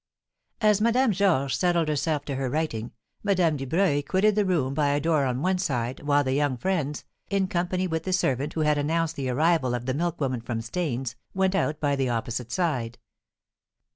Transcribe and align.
As 0.61 0.81
Madame 0.81 1.11
Georges 1.11 1.59
settled 1.59 1.87
herself 1.87 2.25
to 2.25 2.33
her 2.33 2.49
writing, 2.49 2.91
Madame 3.21 3.55
Dubreuil 3.55 4.01
quitted 4.01 4.33
the 4.33 4.45
room 4.45 4.73
by 4.73 4.87
a 4.87 4.99
door 4.99 5.25
on 5.25 5.43
one 5.43 5.59
side, 5.59 5.99
while 5.99 6.23
the 6.23 6.33
young 6.33 6.57
friends, 6.57 7.05
in 7.29 7.47
company 7.47 7.85
with 7.85 8.01
the 8.05 8.11
servant 8.11 8.53
who 8.53 8.61
had 8.61 8.79
announced 8.79 9.15
the 9.15 9.29
arrival 9.29 9.75
of 9.75 9.85
the 9.85 9.93
milkwoman 9.93 10.41
from 10.41 10.59
Stains, 10.59 11.15
went 11.35 11.53
out 11.53 11.79
by 11.79 11.95
the 11.95 12.09
opposite 12.09 12.51
side. 12.51 12.97